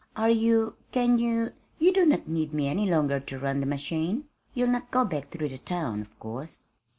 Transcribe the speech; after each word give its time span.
"Are 0.15 0.31
you 0.31 0.77
can 0.91 1.19
you 1.19 1.51
you 1.77 1.93
do 1.93 2.07
not 2.07 2.27
need 2.27 2.55
me 2.55 2.67
any 2.67 2.89
longer 2.89 3.19
to 3.19 3.37
run 3.37 3.59
the 3.59 3.67
machine? 3.67 4.27
You'll 4.55 4.69
not 4.71 4.89
go 4.89 5.05
back 5.05 5.29
through 5.29 5.49
the 5.49 5.59
town, 5.59 6.01
of 6.01 6.19
course." 6.19 6.63